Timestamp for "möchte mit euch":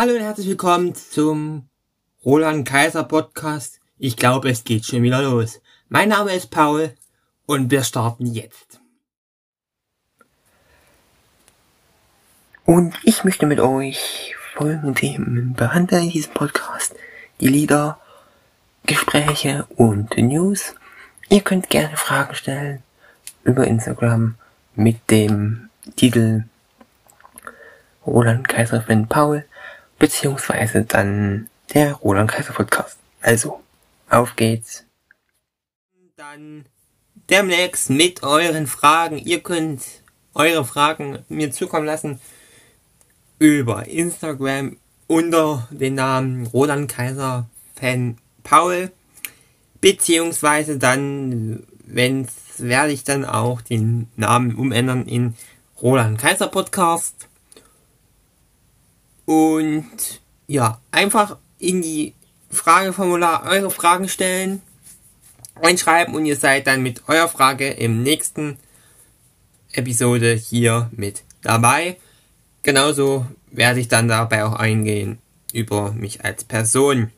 13.24-14.34